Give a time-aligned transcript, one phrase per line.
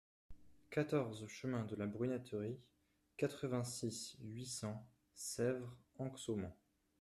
[0.71, 2.57] quatorze chemin de la Brunetterie,
[3.17, 6.55] quatre-vingt-six, huit cents, Sèvres-Anxaumont